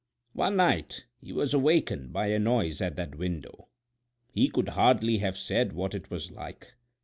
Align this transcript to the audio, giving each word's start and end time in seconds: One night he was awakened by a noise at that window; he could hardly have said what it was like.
One 0.33 0.55
night 0.55 1.05
he 1.21 1.31
was 1.31 1.53
awakened 1.53 2.11
by 2.11 2.25
a 2.29 2.39
noise 2.39 2.81
at 2.81 2.95
that 2.95 3.13
window; 3.13 3.67
he 4.33 4.49
could 4.49 4.69
hardly 4.69 5.19
have 5.19 5.37
said 5.37 5.73
what 5.73 5.93
it 5.93 6.09
was 6.09 6.31
like. 6.31 6.73